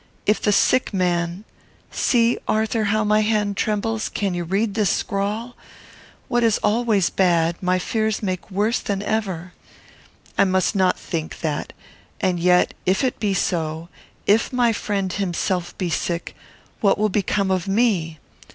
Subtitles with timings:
[0.25, 1.43] If the sick man
[1.91, 4.09] see, Arthur, how my hand trembles.
[4.09, 5.55] Can you read this scrawl?
[6.27, 9.53] What is always bad, my fears make worse than ever.
[10.39, 11.71] I must not think that.
[12.19, 13.89] And yet, if it be so,
[14.25, 16.35] if my friend himself be sick,
[16.79, 18.17] what will become of me?